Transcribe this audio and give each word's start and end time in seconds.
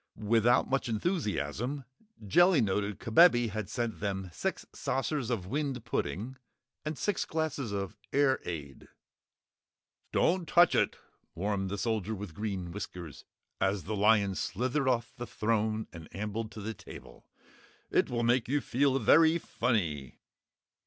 Without 0.15 0.67
much 0.67 0.89
enthusiasm, 0.89 1.85
Jellia 2.25 2.59
noted 2.59 2.99
Kabebe 2.99 3.49
had 3.51 3.69
sent 3.69 3.99
them 3.99 4.31
six 4.33 4.65
saucers 4.73 5.29
of 5.29 5.45
wind 5.45 5.85
pudding 5.85 6.37
and 6.83 6.97
six 6.97 7.23
glasses 7.23 7.71
of 7.71 7.95
air 8.11 8.39
ade. 8.43 8.87
"Don't 10.11 10.47
touch 10.49 10.73
it!" 10.73 10.95
warned 11.35 11.69
the 11.69 11.77
Soldier 11.77 12.15
with 12.15 12.33
Green 12.33 12.71
Whiskers, 12.71 13.25
as 13.59 13.83
the 13.83 13.95
lion 13.95 14.33
slithered 14.33 14.87
off 14.87 15.13
the 15.17 15.27
throne 15.27 15.85
and 15.93 16.09
ambled 16.15 16.51
to 16.53 16.61
the 16.61 16.73
table. 16.73 17.27
"It 17.91 18.09
will 18.09 18.23
make 18.23 18.47
you 18.47 18.59
feel 18.59 18.97
very 18.97 19.37
funny." 19.37 20.17